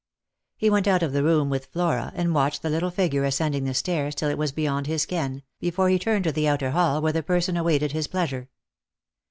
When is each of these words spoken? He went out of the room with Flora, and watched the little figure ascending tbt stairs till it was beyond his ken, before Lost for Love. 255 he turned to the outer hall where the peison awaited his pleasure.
He 0.57 0.71
went 0.71 0.87
out 0.87 1.03
of 1.03 1.13
the 1.13 1.21
room 1.23 1.51
with 1.51 1.67
Flora, 1.67 2.11
and 2.15 2.33
watched 2.33 2.63
the 2.63 2.71
little 2.71 2.89
figure 2.89 3.23
ascending 3.23 3.65
tbt 3.65 3.75
stairs 3.75 4.15
till 4.15 4.31
it 4.31 4.37
was 4.39 4.51
beyond 4.51 4.87
his 4.87 5.05
ken, 5.05 5.43
before 5.59 5.91
Lost 5.91 6.05
for 6.05 6.13
Love. 6.15 6.23
255 6.23 6.23
he 6.23 6.23
turned 6.23 6.23
to 6.23 6.31
the 6.31 6.47
outer 6.47 6.71
hall 6.73 7.01
where 7.03 7.13
the 7.13 7.21
peison 7.21 7.55
awaited 7.55 7.91
his 7.91 8.07
pleasure. 8.07 8.49